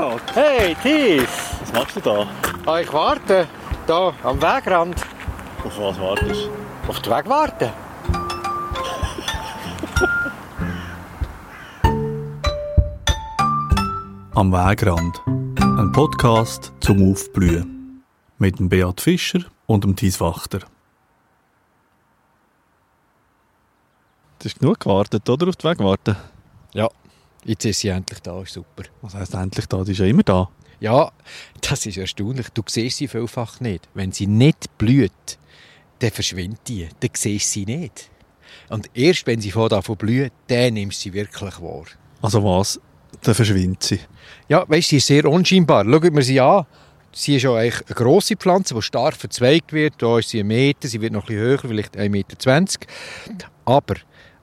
[0.00, 0.34] Beat!
[0.34, 1.28] Hey, Thies!
[1.60, 2.26] Was machst du da?
[2.64, 3.46] Ah, ich warte.
[3.86, 4.96] Da, am Wegrand.
[5.62, 6.88] Auf was wartest du?
[6.88, 7.70] Auf den Weg warten.
[14.34, 15.20] Am Wegrand.
[15.26, 18.02] Ein Podcast zum Aufblühen.
[18.38, 20.60] Mit dem Beat Fischer und dem Thies Wachter.
[24.38, 25.48] Du hast genug gewartet, oder?
[25.48, 26.16] Auf den Weg warten.
[26.72, 26.88] Ja,
[27.44, 28.84] jetzt ist sie endlich da, ist super.
[29.02, 29.82] Was heisst endlich da?
[29.84, 30.48] Die ist ja immer da.
[30.80, 31.12] Ja,
[31.60, 32.48] das ist erstaunlich.
[32.50, 33.88] Du siehst sie vielfach nicht.
[33.94, 35.38] Wenn sie nicht blüht,
[35.98, 36.88] dann verschwindet die.
[37.00, 38.10] Dann siehst du sie nicht.
[38.68, 41.84] Und erst wenn sie von davon blüht, dann nimmst du sie wirklich wahr.
[42.22, 42.80] Also was?
[43.22, 44.00] Dann verschwindet sie.
[44.48, 45.84] Ja, weißt du, sie ist sehr unscheinbar.
[45.84, 46.66] Schaut mir sie an.
[47.12, 49.94] Sie ist ja eigentlich eine grosse Pflanze, die stark verzweigt wird.
[49.98, 52.36] Da ist sie ein Meter, sie wird noch ein bisschen höher, vielleicht 1,20 Meter.
[53.64, 53.96] Aber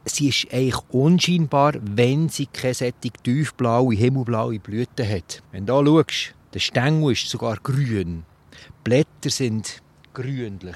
[0.07, 5.41] sie ist eigentlich unscheinbar, wenn sie keine solche tiefblaue, himmelblaue Blüten hat.
[5.51, 8.23] Wenn du hier schaust, der Stängel ist sogar grün.
[8.51, 9.81] Die Blätter sind
[10.13, 10.75] grünlich.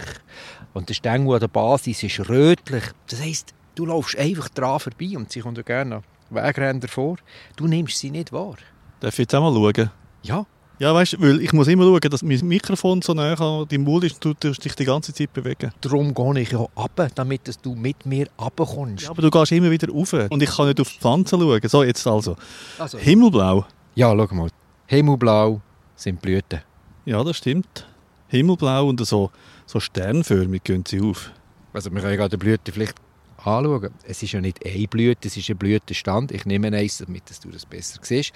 [0.73, 2.83] Und der Stängel an der Basis ist rötlich.
[3.07, 7.17] Das heisst, du laufst einfach dran vorbei und sie kommt ja gerne Wegränder vor.
[7.55, 8.55] Du nimmst sie nicht wahr.
[8.99, 9.91] Darf ich jetzt auch mal schauen?
[10.23, 10.45] Ja,
[10.81, 13.83] Ja, weißt du, weil ich muss immer schauen, dass mein Mikrofon so nah an deinem
[13.83, 15.71] Mund ist und du tust dich die ganze Zeit bewegen.
[15.79, 19.03] darum gehe ich ja runter, damit dass du mit mir runterkommst.
[19.03, 20.11] Ja, aber du gehst immer wieder rauf.
[20.13, 21.61] Und ich kann nicht auf die Pflanzen schauen.
[21.65, 22.35] So, jetzt also.
[22.79, 23.63] Also, Himmelblau.
[23.93, 24.49] ja, schau mal.
[24.87, 25.61] Himmelblau
[25.95, 26.61] sind Blüten.
[27.05, 27.85] Ja, das stimmt.
[28.29, 29.29] Himmelblau und so,
[29.67, 31.29] so sternförmig gehen sie auf.
[31.73, 32.95] Also wir können gerade die Blüte vielleicht
[33.37, 33.91] anschauen.
[34.03, 36.31] Es ist ja nicht eine Blüte, es ist ein Blütenstand.
[36.31, 38.33] Ich nehme eins, damit du das besser siehst.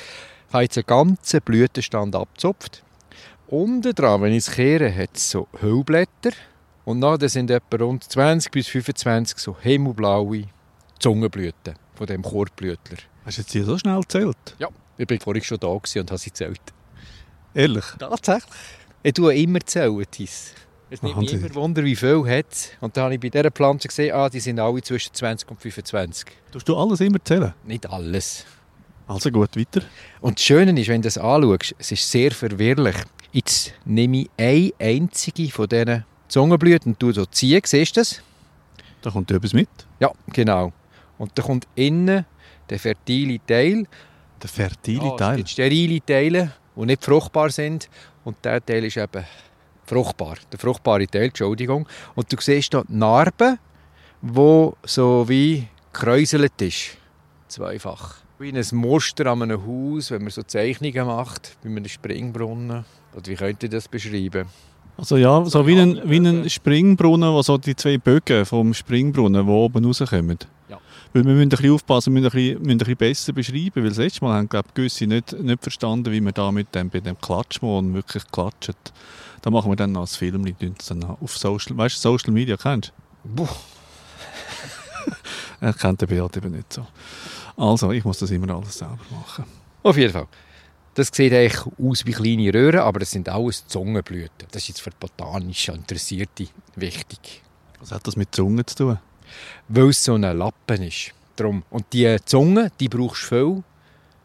[0.51, 2.83] Habe jetzt einen ganzen Blütenstand abgezupft.
[3.47, 6.31] Unten dran, wenn ich es kehre, hat es so Hüllblätter.
[6.85, 10.45] Und dann sind etwa rund 20 bis 25 so himmelblaue
[10.99, 12.97] Zungenblüten von dem Chorblütler.
[13.25, 14.55] Hast du jetzt hier so schnell gezählt?
[14.59, 16.61] Ja, ich bin vorhin schon da und habe sie gezählt.
[17.53, 17.85] Ehrlich?
[17.97, 18.53] Tatsächlich?
[19.01, 20.53] Ich tue immer zählen, Tis.
[20.89, 22.77] Es nimmt mich immer Wunder, wie viel hat.
[22.81, 25.61] Und dann habe ich bei dieser Pflanze gesehen, ah, die sind alle zwischen 20 und
[25.61, 26.27] 25.
[26.51, 27.53] Tust du alles immer zählen?
[27.65, 28.45] Nicht alles.
[29.07, 29.81] Also gut, weiter.
[30.21, 32.95] Und das Schöne ist, wenn du das anschaust, es ist sehr verwirrlich.
[33.31, 37.61] Jetzt nehme ich eine einzige von diesen Zungenblüten und tue so ziehen.
[37.63, 38.21] Siehst du das?
[39.01, 39.69] Da kommt etwas mit.
[39.99, 40.73] Ja, genau.
[41.17, 42.25] Und da kommt innen
[42.69, 43.85] der fertile Teil.
[44.41, 45.37] Der fertile es Teil.
[45.37, 47.89] gibt sterile Teile, die nicht fruchtbar sind.
[48.23, 49.23] Und der Teil ist eben
[49.85, 50.37] fruchtbar.
[50.51, 51.87] Der fruchtbare Teil, Entschuldigung.
[52.15, 53.59] Und du siehst hier die Narbe,
[54.21, 56.97] die so wie gekräuselt ist.
[57.47, 58.24] Zweifach.
[58.37, 62.83] Wie ein Muster an einem Haus, wenn man so Zeichnungen macht, bei einem Springbrunnen.
[63.13, 64.45] Oder wie könnt ihr das beschreiben?
[64.97, 69.45] Also ja, so wie ein, wie ein Springbrunnen, wo so die zwei Bögen vom Springbrunnen,
[69.45, 70.37] die oben rauskommen.
[70.67, 70.79] Ja.
[71.13, 73.83] Weil wir müssen ein bisschen aufpassen, wir müssen ein bisschen, müssen ein bisschen besser beschreiben,
[73.83, 76.75] weil das letzte Mal haben glaube ich, gewisse nicht, nicht verstanden, wie man da mit
[76.75, 78.75] dem, bei dem Klatschmon wirklich klatscht.
[79.41, 82.91] Da machen wir dann noch als Film, dann auf Social, weißt du, Social Media kennst
[83.23, 83.47] du?
[85.61, 86.85] Er kennt den Beat eben nicht so.
[87.57, 89.45] Also, ich muss das immer alles selber machen.
[89.83, 90.27] Auf jeden Fall.
[90.93, 94.47] Das sieht eigentlich aus wie kleine Röhren, aber das sind alles Zungenblüten.
[94.51, 97.43] Das ist jetzt für botanisch Interessierte wichtig.
[97.79, 98.99] Was hat das mit Zunge zu tun?
[99.67, 101.11] weil es so ein Lappen ist.
[101.35, 101.63] Drum.
[101.69, 103.63] Und die Zunge, die brauchst du viel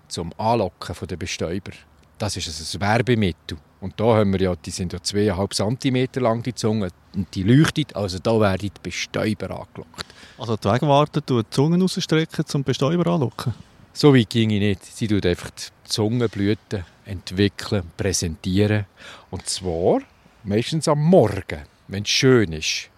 [0.08, 1.72] zum Anlocken der Bestäuber.
[2.18, 3.58] Das ist also ein Werbemittel.
[3.80, 6.90] Und da haben wir ja, die sind ja 2,5 cm lang, die Zunge.
[7.14, 10.06] Und die leuchtet, also da werden die Bestäuber angelockt.
[10.38, 13.54] Also die Wegwarte tut die Zungen rausstrecken, zum Bestäuber anlocken.
[13.92, 14.84] So weit ging ich nicht.
[14.84, 18.86] Sie tut einfach die Zungenblüten entwickeln, präsentieren.
[19.30, 20.00] Und zwar
[20.44, 22.88] meistens am Morgen, wenn es schön ist.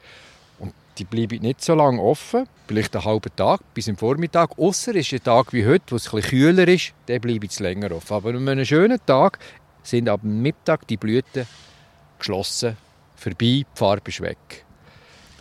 [0.58, 4.58] Und die bleiben nicht so lange offen, vielleicht einen halben Tag bis im Vormittag.
[4.58, 7.92] Ausser ist ein Tag wie heute, wo es bisschen kühler ist, dann bleiben sie länger
[7.92, 8.14] offen.
[8.14, 9.38] Aber an einem schönen Tag
[9.82, 11.46] sind ab Mittag die Blüten
[12.18, 12.76] geschlossen,
[13.16, 14.64] vorbei, die Farbe ist weg.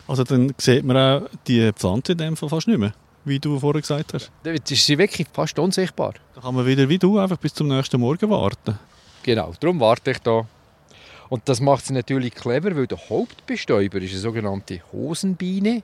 [0.06, 2.92] Also dann sieht man auch die Pflanze in dem Fall fast nicht mehr,
[3.24, 4.30] wie du vorher gesagt hast.
[4.42, 6.14] Dann ist sie wirklich fast unsichtbar.
[6.34, 8.78] Da kann man wieder wie du einfach bis zum nächsten Morgen warten.
[9.22, 10.46] Genau, darum warte ich da.
[11.28, 15.82] Und das macht sie natürlich clever, weil der Hauptbestäuber ist eine sogenannte Hosenbiene.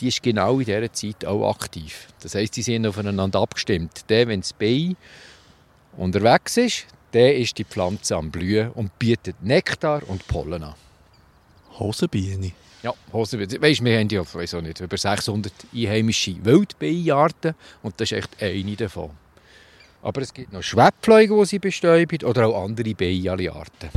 [0.00, 2.08] Die ist genau in dieser Zeit auch aktiv.
[2.22, 4.08] Das heißt, sie sind aufeinander abgestimmt.
[4.08, 4.96] Der, wenn das Bein
[5.96, 6.86] unterwegs ist,
[7.16, 10.74] der ist die Pflanze am Blühen und bietet Nektar und Pollen an.
[11.78, 12.52] Hosenbiene.
[12.82, 13.58] Ja, Hosenbiene.
[13.58, 18.42] Weißt, wir haben ja weiss auch nicht, über 600 einheimische Wildbienenarten und das ist echt
[18.42, 19.12] eine davon.
[20.02, 23.88] Aber es gibt noch Schwebfliegen, die sie bestäuben oder auch andere Bienenarten.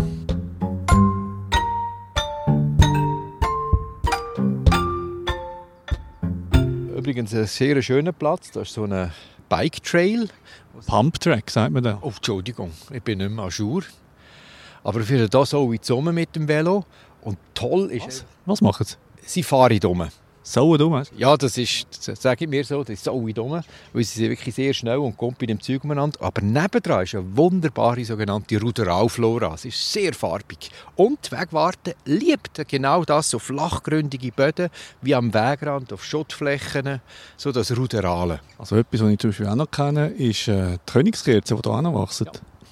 [6.96, 8.52] Übrigens ein sehr schöner Platz.
[8.52, 9.12] Da ist so ein
[9.50, 10.30] Bike Trail.
[10.86, 11.98] Pump Track, sagt man da.
[12.02, 13.84] Oh, Entschuldigung, ich bin nicht mehr an Jour.
[14.84, 16.86] Aber für das auch in Sommer mit dem Velo.
[17.22, 18.96] Und toll ist, Was, Was machen sie?
[19.26, 20.08] sie fahren dumm.
[20.42, 21.04] So dumm.
[21.18, 23.62] Ja, das ist, sage ich mir so, das ist so dumm,
[23.94, 26.22] weil sie sind wirklich sehr schnell und kommt bei dem Zeug umeinander.
[26.22, 29.54] Aber nebendran ist eine wunderbare sogenannte Ruderalflora.
[29.54, 30.72] Es ist sehr farbig.
[30.96, 34.70] Und die Wegwarte liebt genau das, so flachgründige Böden,
[35.02, 37.02] wie am Wegrand, auf Schottflächen,
[37.38, 38.40] so das Ruderale.
[38.58, 41.72] Also etwas, was ich zum Beispiel auch noch kenne, ist äh, die Königskerze, die hier
[41.72, 42.28] auch noch wachsen.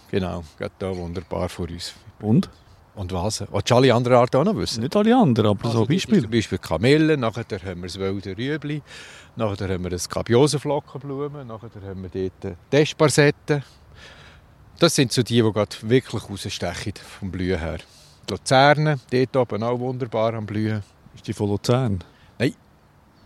[0.09, 1.93] Genau, geht da wunderbar vor uns.
[2.21, 2.49] Und?
[2.97, 3.41] Und was?
[3.51, 4.81] Willst du alle anderen Arten auch noch wissen?
[4.81, 6.23] Nicht alle anderen, aber Also, so Beispiele.
[6.23, 8.81] Zum Beispiel Kamille, nachher haben wir das wilde Rüebli,
[9.35, 13.61] nachher haben wir das Skabiosenflockenblumen, nachher haben wir dort Desparsette.
[14.79, 17.77] Das sind so die, die gerade wirklich rausstechen vom Blühen her.
[18.27, 20.81] Die Luzerne, dort oben auch wunderbar am Blühen.
[21.15, 22.03] Ist die von Luzern?
[22.39, 22.55] Nein.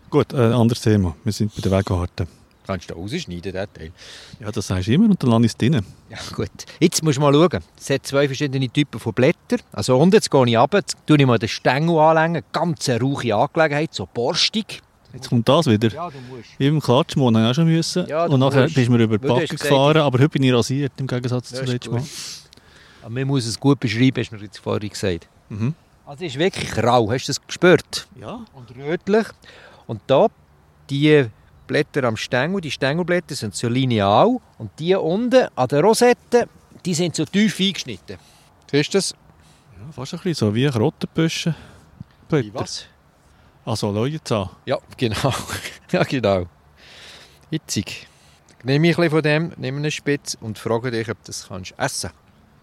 [0.10, 1.16] Gut, äh, anderes Thema.
[1.24, 2.41] Wir sind bei den Wegwarten.
[2.66, 3.92] Kannst du rausschneiden, den Teil.
[4.40, 5.86] Ja, das sagst du immer und dann lasse ich es drin.
[6.10, 6.50] Ja, gut.
[6.80, 7.64] Jetzt musst du mal schauen.
[7.78, 9.60] Es hat zwei verschiedene Typen von Blättern.
[9.72, 12.44] Also unten, jetzt gehe ich runter, jetzt tue ich mal den Stängel anlängen.
[12.52, 14.82] Ganz eine rauche Angelegenheit, so borstig.
[15.14, 15.90] Jetzt kommt das wieder.
[15.90, 16.58] Ja, du musst.
[16.58, 18.08] Beim Klatschmond habe ich auch schon müssen.
[18.08, 18.76] Ja, und nachher musst.
[18.76, 21.68] bist du mir über die Backe gefahren, aber heute bin ich rasiert, im Gegensatz ist
[21.68, 22.04] letzten Mal.
[23.02, 25.28] Aber man muss es gut beschreiben, hast du mir jetzt vorhin gesagt.
[25.50, 25.74] Mhm.
[26.06, 28.08] Also es ist wirklich rau, hast du das gespürt?
[28.20, 28.46] Ja.
[28.54, 29.28] Und rötlich.
[29.88, 30.28] Und da,
[30.90, 31.26] die
[31.72, 34.40] Blätter am Stängel, die Stängelblätter sind so lineal.
[34.58, 36.50] Und die unten an der Rosette,
[36.86, 38.18] die sind so tief eingeschnitten.
[38.70, 39.16] Siehst du das?
[39.80, 41.56] ja, fast ein bisschen so wie Krottenbüsche.
[42.30, 42.88] Wie was?
[43.64, 45.34] Also Leute Ja, genau.
[45.92, 46.46] ja, genau.
[47.50, 48.06] Hitzig.
[48.64, 51.48] Nehme ich ein bisschen von dem, nehme einen Spitz und frage dich, ob du das
[51.48, 52.12] kannst essen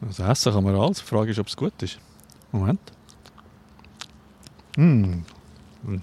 [0.07, 0.99] Also essen kann man alles.
[0.99, 1.99] Die Frage ist, ob es gut ist.
[2.53, 2.81] Moment.
[4.77, 5.23] Mm.
[5.83, 6.03] Mm.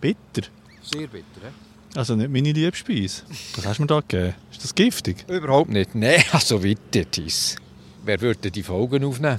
[0.00, 0.48] Bitter.
[0.82, 1.50] Sehr bitter,
[1.96, 3.22] Also nicht meine Liebspeise.
[3.54, 4.34] Was hast du mir da gegeben?
[4.50, 5.24] Ist das giftig?
[5.28, 5.94] Überhaupt nicht.
[5.94, 7.56] Nein, also dies.
[8.04, 9.38] Wer würde die Folgen aufnehmen?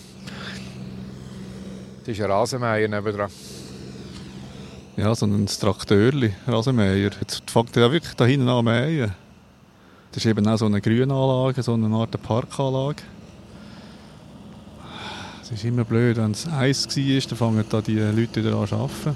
[2.05, 3.29] Das ist ein Rasenmäher nebendran.
[4.95, 7.11] Ja, so ein Traktörli, Rasenmäher.
[7.19, 9.11] Jetzt fängt er ja wirklich da hinten an zu mähen.
[10.13, 13.03] Das ist eben auch so eine Grünanlage, so eine Art Parkanlage.
[15.43, 18.67] Es ist immer blöd, wenn es heiß war, dann fangen da die Leute wieder an
[18.67, 19.15] zu arbeiten.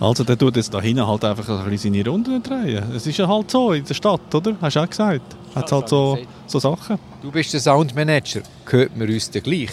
[0.00, 2.90] Also der tut jetzt da hinten halt einfach ein bisschen seine Runden drehen.
[2.96, 4.56] Es ist ja halt so in der Stadt, oder?
[4.60, 5.36] Hast du auch gesagt?
[5.54, 6.98] Hat Ja, halt so, so Sachen.
[7.20, 8.40] Du bist der Soundmanager.
[8.66, 9.70] Hört man uns denn gleich?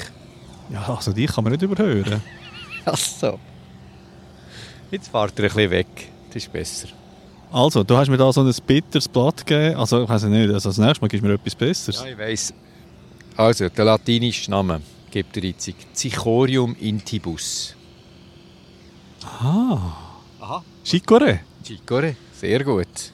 [0.69, 2.21] Ja, also die kann man nicht überhören.
[2.85, 3.39] Ach so.
[4.91, 5.87] Jetzt fahrt ihr ein bisschen weg.
[6.27, 6.87] Das ist besser.
[7.49, 9.77] Also, du hast mir da so ein bitteres Blatt gegeben.
[9.79, 12.01] Also, ich weiß nicht, also das nächste Mal gibst du mir etwas Besseres.
[12.01, 12.53] Ja, ich weiss.
[13.37, 15.71] Also, der latinische Name gibt er jetzt.
[15.93, 17.75] Cichorium intibus.
[19.41, 19.77] Ah,
[20.47, 20.63] Aha.
[20.81, 21.39] Chicorée.
[21.61, 22.15] Chicore.
[22.39, 23.11] Sehr gut.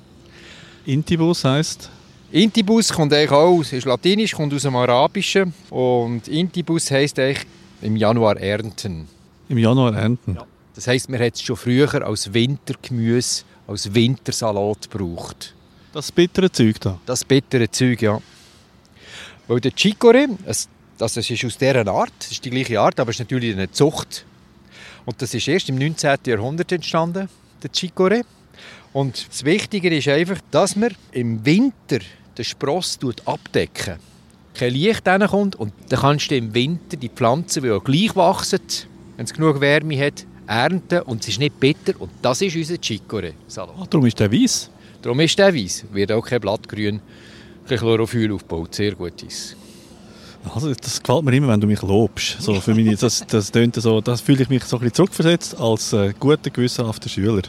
[0.85, 1.89] Intibus heisst,
[2.31, 5.51] Intibus kommt eigentlich auch aus, ist latinisch, kommt aus dem Arabischen.
[5.71, 7.47] Und Intibus heisst eigentlich
[7.81, 9.07] im Januar ernten.
[9.50, 10.38] im Januar ernten.
[10.75, 15.56] Das heisst, man hat es schon früher als Wintergemüse, als Wintersalat gebraucht.
[15.91, 17.00] Das bittere Zeug da.
[17.03, 18.21] Das bittere Zeug, ja.
[19.47, 20.69] Weil der Chicorée, es,
[21.00, 23.71] das ist aus dieser Art, es ist die gleiche Art, aber es ist natürlich eine
[23.71, 24.24] Zucht.
[25.05, 26.18] Und das ist erst im 19.
[26.25, 27.30] Jahrhundert entstanden,
[27.61, 28.23] der Chicorée.
[28.94, 31.99] Und das Wichtige ist einfach, dass man im Winter
[32.37, 33.99] den Spross abdecken
[34.54, 38.59] kein Licht kommt und dann kannst du im Winter die Pflanzen, die auch gleich wachsen,
[39.18, 42.75] wenn es genug Wärme hat, ernten und es ist nicht bitter und das ist unser
[42.75, 43.75] Chicorée-Salat.
[43.80, 44.69] Ah, darum ist der weiß.
[45.01, 45.85] Darum ist der weiß.
[45.92, 47.01] Wird auch kein Blattgrün,
[47.68, 48.75] kein Chlorophyll aufgebaut.
[48.75, 49.56] Sehr gut ist.
[50.52, 52.42] Also, das gefällt mir immer, wenn du mich lobst.
[52.42, 55.94] So, für mich, das, das, so, das fühle ich mich so ein bisschen zurückversetzt als
[55.94, 57.44] äh, guter, gewissenhafter Schüler.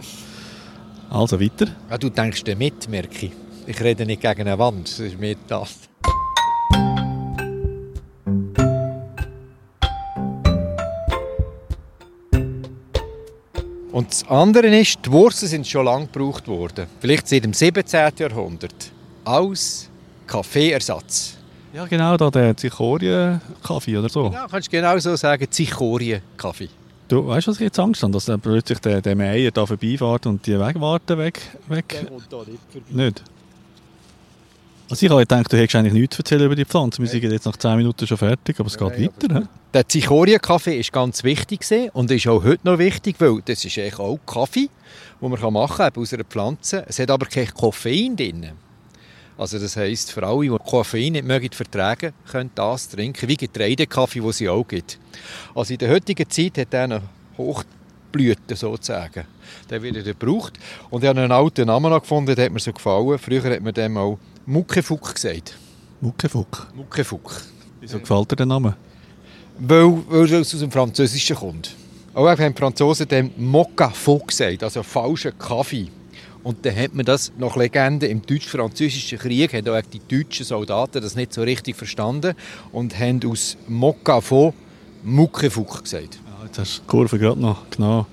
[1.11, 1.67] Also, weiter.
[1.91, 3.33] Ja, du denkst dir mit, merke ich.
[3.67, 5.75] Ich rede nicht gegen eine Wand, das ist mehr das.
[13.91, 16.87] Und das andere ist, die Wurzeln sind schon lange gebraucht worden.
[17.01, 18.13] Vielleicht seit dem 17.
[18.19, 18.91] Jahrhundert.
[19.25, 19.89] Als
[20.27, 21.39] Kaffeeersatz.
[21.75, 24.31] Ja, genau, da der Zichorien-Kaffee oder so.
[24.33, 26.69] Ja, kannst du genau so sagen, Zichorien-Kaffee.
[27.09, 28.13] Du weißt, was ich jetzt Angst habe?
[28.13, 31.41] Dass dann plötzlich der, der Meier da vorbeifährt und die Wegwarten weg.
[31.67, 32.07] weg.
[32.09, 33.05] kommt da nicht vorbei.
[33.05, 33.25] Nicht?
[34.89, 37.03] Also ich habe gedacht, du hättest eigentlich nichts erzählen über die Pflanze.
[37.03, 39.41] Wir sind jetzt nach 10 Minuten schon fertig, aber es geht Nein, weiter.
[39.41, 39.47] hä?
[39.73, 43.99] Der Zichorien-Kaffee ist ganz wichtig und ist auch heute noch wichtig, weil das ist eigentlich
[43.99, 44.69] auch Kaffee,
[45.21, 46.85] den man machen kann, eben aus einer Pflanze.
[46.87, 48.53] Es hat aber kein Koffein drin.
[49.37, 54.23] Also das heisst, für alle, die Koffein nicht mögen vertragen, können das trinken, wie Getreidekaffee,
[54.23, 54.99] wo sie auch gibt.
[55.55, 57.03] Also in der heutigen Zeit hat er eine
[58.13, 59.25] Blüten sozusagen.
[59.69, 60.55] Der wird gebraucht.
[60.89, 63.19] Und ich habe einen alten Namen noch gefunden, der hat mir so gefallen.
[63.19, 65.57] Früher hat man dem auch Muckefuck gesagt.
[66.01, 66.69] Muckefuck.
[66.75, 67.43] Muckefuck.
[67.81, 68.77] Wieso gefällt dir der Name?
[69.59, 71.75] Weil, weil es aus dem Französischen kommt.
[72.15, 75.89] Auch haben die Franzosen dem Mocafo gesagt, also falschen Kaffee.
[76.45, 81.03] Und dann hat man das nach Legende im deutsch-französischen Krieg, haben auch die deutschen Soldaten
[81.03, 82.35] das nicht so richtig verstanden
[82.71, 84.55] und haben aus Mocafo
[85.03, 86.19] Muckefuck gesagt.
[86.27, 88.07] Ja, jetzt hast du die Kurve gerade noch genau.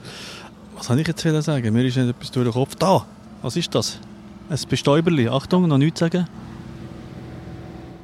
[0.75, 1.73] Was soll ich jetzt sagen?
[1.73, 2.75] Mir ist nicht etwas durch den Kopf.
[2.75, 3.05] Da!
[3.41, 3.99] Was ist das?
[4.49, 5.27] Ein Bestäuberli.
[5.27, 6.27] Achtung, noch nichts sagen.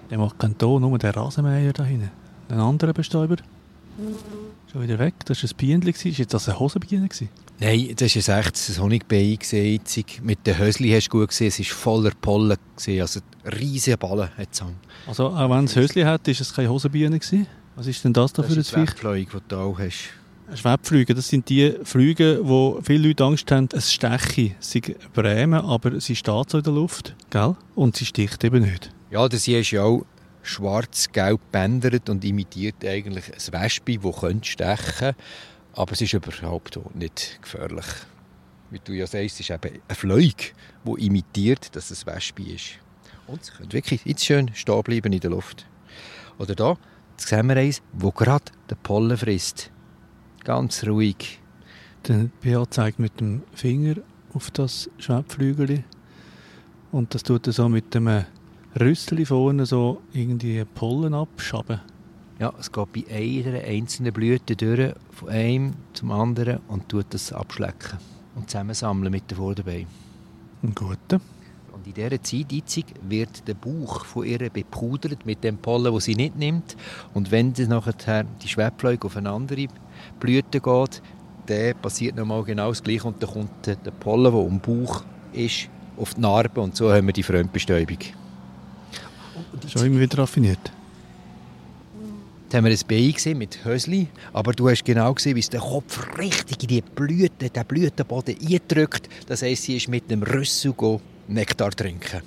[0.09, 2.11] Der macht keinen Ton, nur der Rasenmäher da hinten.
[2.49, 3.37] Ein anderer Bestäuber.
[4.77, 5.15] Schon wieder weg.
[5.25, 5.89] Das war ein Bienenli.
[5.89, 7.09] Ist jetzt das eine Hosenbiene?
[7.59, 9.39] Nein, das war ein echtes Honigbein.
[10.21, 12.57] Mit den Hösli hast du gut gesehen, es war voller Pollen.
[12.75, 13.21] gewesen, Also
[13.59, 14.63] riesige Ballen hat es.
[15.07, 17.17] Also, auch wenn es Hösli hat, ist es keine Hosenbiene.
[17.17, 17.47] Gewesen.
[17.75, 18.81] Was ist denn das da Das für ein ist Viech?
[19.03, 20.09] Wegflug, das du auch hast.
[20.53, 24.51] Schwebflüge, das sind die Flüge, wo viele Leute Angst haben, es steche.
[24.59, 24.81] Sie
[25.11, 27.55] bremen, aber sie steht so in der Luft, gell?
[27.73, 28.91] Und sie sticht eben nicht.
[29.09, 30.05] Ja, das hier ist ja auch
[30.47, 35.15] schwarz-gelb bändert und imitiert eigentlich ein Wespe, das könnte stechen
[35.77, 37.85] aber es ist überhaupt nicht gefährlich.
[38.71, 42.79] Wie du ja sagst, es ist eben ein Fleug, der imitiert, dass es Wespe ist.
[43.27, 45.67] Und es könnte wirklich jetzt schön stehen bleiben in der Luft.
[46.39, 46.77] Oder da,
[47.11, 49.71] jetzt sehen wir eins, wo gerade den Pollen frisst.
[50.43, 51.39] Ganz ruhig.
[52.07, 53.97] Der Bea zeigt mit dem Finger
[54.33, 55.83] auf das Schwebflügel
[56.91, 58.25] und das tut er so mit dem
[58.79, 61.79] Rüsseli vorne so irgendwie Pollen abschaben.
[62.39, 67.33] Ja, es geht bei einer einzelnen Blüte durch, von einem zum anderen und tut das
[67.33, 67.97] abschlecken
[68.35, 69.87] und zusammensammeln mit den Vorderbeinen.
[70.61, 71.19] Ein guter.
[71.73, 76.05] Und in dieser Zeit jetzt wird der Bauch von ihr bepudert mit dem Pollen, das
[76.05, 76.77] sie nicht nimmt.
[77.15, 79.67] Und wenn dann nachher die Schwebfleuge auf eine andere
[80.19, 81.01] Blüte geht,
[81.47, 85.03] dann passiert nochmal genau das Gleiche und dann kommt der Pollen, der am Bauch
[85.33, 85.67] ist,
[85.97, 87.97] auf die Narbe und so haben wir die Fremdbestäubung.
[89.67, 90.71] Schon immer wieder raffiniert.
[92.43, 95.49] Jetzt haben wir ein Bein gesehen mit Hösli, aber du hast genau gesehen, wie es
[95.49, 99.09] den Kopf richtig in die Blüte, den Blütenboden eindrückt.
[99.27, 100.73] Das heisst, sie ist mit dem Rüssel
[101.27, 102.21] Nektar trinken.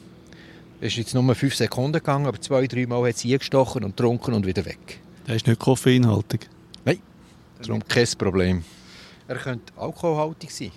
[0.83, 3.97] Es ist jetzt nur fünf Sekunden gegangen, aber zwei, drei Mal hat sie eingestochen und
[3.97, 5.01] getrunken und wieder weg.
[5.27, 6.49] Der ist nicht koffeinhaltig.
[7.63, 8.65] Darum kein Problem.
[9.29, 10.73] Er könnte alkoholhaltig sein.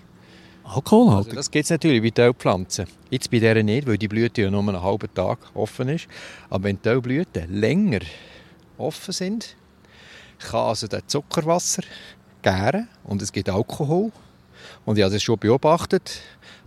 [0.64, 1.36] Also Alkoholhaltig?
[1.36, 2.88] das gibt es natürlich bei Teilpflanzen.
[3.10, 6.08] Jetzt bei dieser nicht, weil die Blüte ja nur einen halben Tag offen ist.
[6.50, 8.00] Aber wenn Teilblüten länger
[8.78, 9.56] offen sind,
[10.40, 11.84] kann also der Zuckerwasser
[12.42, 14.12] gären und es gibt Alkohol.
[14.86, 16.22] Und ich habe das schon beobachtet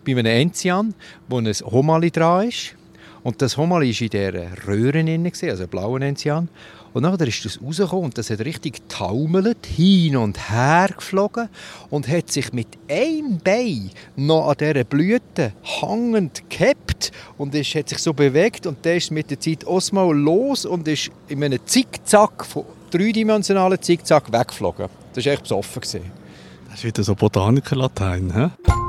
[0.04, 0.94] bei einem Enzian,
[1.28, 2.74] wo ein Homali dran ist.
[3.22, 6.48] Und das Homali war in dieser Röhre drin, also blauen Enzian.
[6.96, 11.50] Und dann ist das rausgekommen und das hat richtig taumelt, hin und her geflogen
[11.90, 17.90] und hat sich mit einem Bein noch an dieser Blüte hangend gehabt und ist, hat
[17.90, 21.58] sich so bewegt und der ist mit der Zeit osmal los und ist in einem
[21.66, 22.46] Zickzack,
[22.90, 24.88] dreidimensionalen Zickzack weggeflogen.
[25.12, 25.82] Das war echt besoffen.
[25.82, 28.32] Das ist wieder so Botaniker-Latein.
[28.34, 28.85] hä?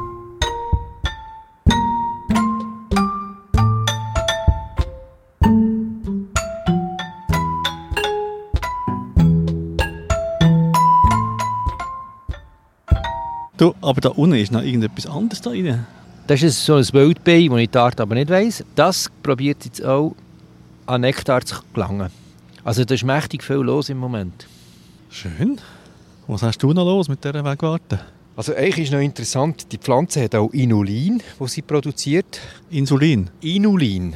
[13.88, 15.88] Aber da unten ist noch irgendetwas anderes da rein.
[16.27, 18.63] Das ist so ein Wildbein, das ich die Art aber nicht weiss.
[18.75, 20.13] Das probiert jetzt auch
[20.86, 22.10] an Nektar zu gelangen.
[22.65, 24.46] Also da ist mächtig viel los im Moment.
[25.10, 25.62] Schön.
[26.27, 28.01] Was hast du noch los mit dieser Wegwarte?
[28.36, 32.41] Also eigentlich ist noch interessant, die Pflanze hat auch Inulin, das sie produziert.
[32.70, 33.29] Insulin.
[33.39, 34.15] Inulin.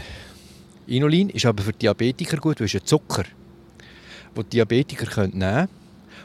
[0.85, 3.23] Inulin ist aber für Diabetiker gut, weil es ist ein Zucker,
[4.35, 5.69] den die Diabetiker können nehmen können.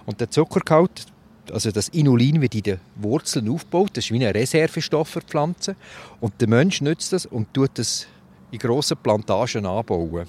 [0.04, 1.06] Und der Zuckergehalt,
[1.52, 5.26] also das Inulin wird in den Wurzeln aufgebaut, das ist wie ein Reservestoff für die
[5.26, 5.76] Pflanze.
[6.20, 8.06] Und der Mensch nutzt das und tut das
[8.50, 10.26] in grossen Plantagen anbauen.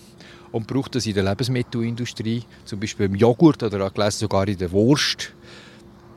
[0.52, 4.72] Und braucht das in der Lebensmittelindustrie, zum Beispiel im Joghurt oder gelesen, sogar in der
[4.72, 5.34] Wurst.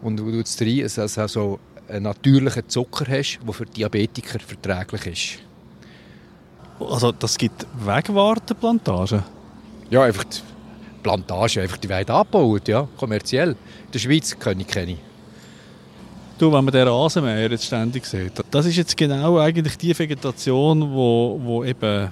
[0.02, 4.38] Und du tut es rein, dass du also einen natürlichen Zucker hast, der für Diabetiker
[4.38, 6.88] verträglich ist.
[6.88, 9.22] Also das gibt Wegwartenplantagen.
[9.90, 10.24] Ja, einfach
[11.00, 13.50] die Plantage, einfach die werden abgebaut, ja, kommerziell.
[13.50, 14.96] In der Schweiz kenne ich keine.
[16.38, 20.90] Du, wenn man den Rasenmäher jetzt ständig sieht, das ist jetzt genau eigentlich die Vegetation,
[20.90, 22.10] wo, wo eben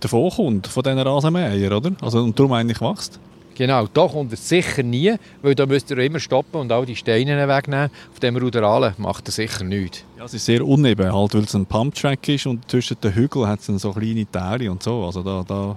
[0.00, 1.92] davon kommt, von diesen Rasenmähern, oder?
[2.00, 3.20] Also, und darum eigentlich wächst.
[3.54, 6.96] Genau, da kommt er sicher nie, weil da müsst ihr immer stoppen und all die
[6.96, 7.90] Steine wegnehmen.
[8.10, 10.04] Auf dem Ruderalen macht er sicher nichts.
[10.18, 13.46] Ja, es ist sehr uneben, halt, weil es ein Pumptrack ist und zwischen den Hügeln
[13.46, 15.04] hat es so kleine Täle und so.
[15.04, 15.76] Also da, da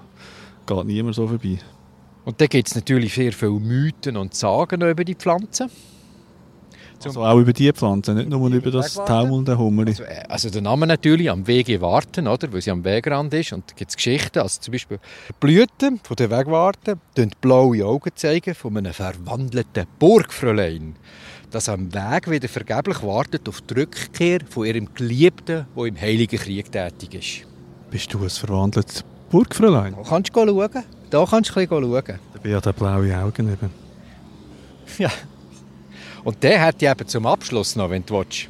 [0.65, 1.59] geht niemand so vorbei.
[2.25, 5.69] Und dann gibt es natürlich sehr viele Mythen und Sagen über die Pflanzen.
[7.03, 9.91] Also auch über die Pflanzen, nicht nur über das taumelnde Hummerli.
[9.91, 12.51] Also, äh, also der Name natürlich, am Wege warten, oder?
[12.51, 13.53] weil sie am Wegrand ist.
[13.53, 17.85] Und da gibt es Geschichten, also zum Beispiel die Blüten von der Wegwarten zeigen blaue
[17.85, 20.95] Augen zeigen von einem verwandelten Burgfräulein,
[21.51, 26.39] das am Weg wieder vergeblich wartet auf die Rückkehr von ihrem Geliebten, der im Heiligen
[26.39, 27.47] Krieg tätig ist.
[27.91, 29.95] Bist du ein verwandeltes Burgfräulein?
[29.95, 30.83] Da kannst du schauen.
[31.15, 32.19] Da kannst du ein bisschen schauen.
[32.33, 33.69] Da bin ja der blaue Augen eben.
[34.97, 35.09] Ja.
[36.25, 38.49] Und der hat ja eben zum Abschluss noch, wenn du willst,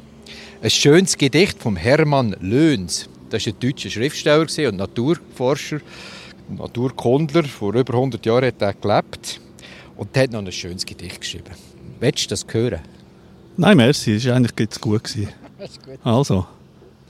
[0.60, 3.08] ein schönes Gedicht von Hermann Löhns.
[3.30, 5.78] Das war ein deutscher Schriftsteller und Naturforscher,
[6.48, 7.44] Naturkundler.
[7.44, 9.40] Vor über 100 Jahren hat er gelebt.
[9.96, 11.54] Und der hat noch ein schönes Gedicht geschrieben.
[12.00, 12.80] Willst du das hören?
[13.56, 15.04] Nein, merci, es war eigentlich jetzt gut.
[15.04, 15.28] Gewesen.
[16.02, 16.44] Also,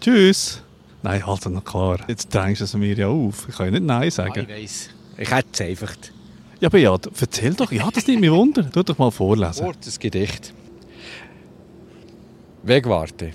[0.02, 0.60] tschüss.
[1.02, 2.00] Nein, also noch klar.
[2.08, 3.46] Jetzt drängst du es mir ja auf.
[3.48, 4.46] Ich kann ja nicht Nein sagen.
[4.46, 4.90] ich weiss.
[5.18, 5.94] Ich hätte es einfach.
[6.60, 7.70] Ja, Beat, erzähl doch.
[7.70, 8.70] Ja, das nimmt mich Wunder.
[8.70, 9.64] Tu doch mal vorlesen.
[9.64, 10.54] Kurzes Gedicht.
[12.62, 13.32] Wegwarte.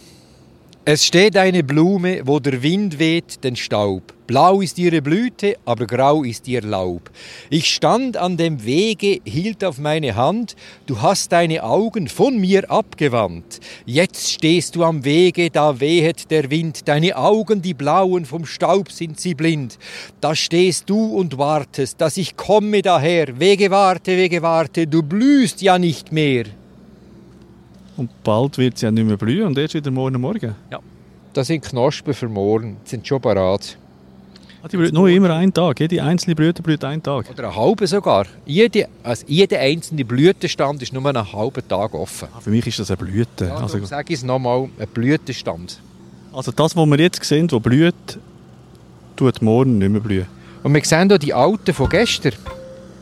[0.84, 4.02] Es steht eine Blume, wo der Wind weht den Staub.
[4.26, 7.12] Blau ist ihre Blüte, aber grau ist ihr Laub.
[7.52, 10.56] Ich stand an dem Wege, hielt auf meine Hand,
[10.88, 13.60] du hast deine Augen von mir abgewandt.
[13.86, 18.92] Jetzt stehst du am Wege, da wehet der Wind, deine Augen, die blauen, vom Staub
[18.92, 19.78] sind sie blind.
[20.20, 23.40] Da stehst du und wartest, dass ich komme daher.
[23.40, 26.46] Wege warte, Wege warte, du blühst ja nicht mehr.
[27.98, 30.56] Und bald wird sie ja nicht mehr blühen und erst wieder morgen Morgen.
[31.34, 33.78] Das sind Knospen für morgen, die sind schon parat.
[34.64, 35.80] Ah, die blüht nur immer einen Tag.
[35.80, 37.30] Jede einzelne Blüte blüht einen Tag.
[37.30, 38.26] Oder eine halbe sogar.
[38.46, 42.28] Jede, also jeder einzelne Blütenstand ist nur einen halben Tag offen.
[42.36, 43.52] Ah, für mich ist das eine Blüte.
[43.52, 45.80] Also, Also, sage ich es nochmal, ein Blütenstand.
[46.34, 47.96] also das, was wir jetzt sehen, das blüht,
[49.16, 50.28] tut morgen nicht mehr blühen.
[50.64, 52.34] Und wir sehen hier die alten von gestern.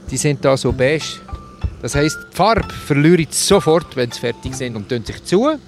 [0.10, 1.20] Die sind da so beige.
[1.82, 5.44] Das heisst, die Farbe verliert sofort, wenn sie fertig sind und tun sich zu.
[5.44, 5.60] Und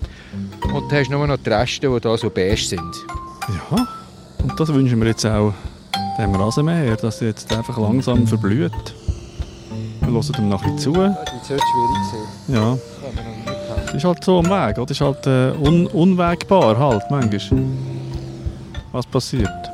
[0.90, 2.96] dann hast du nur noch die Reste, die da so beige sind.
[3.48, 3.88] Ja,
[4.44, 5.54] und das wünschen wir jetzt auch
[6.18, 8.72] dem Rasenmäher, dass er jetzt einfach langsam verblüht.
[10.02, 10.94] Wir hören ihm bisschen zu.
[10.94, 12.56] Das wird schwierig sein.
[12.56, 12.78] Ja,
[13.86, 14.86] das ist halt so am Weg, oder?
[14.86, 17.64] Das ist halt äh, un unwägbar halt manchmal.
[18.92, 19.71] Was passiert?